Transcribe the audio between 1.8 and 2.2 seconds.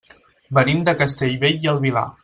Vilar.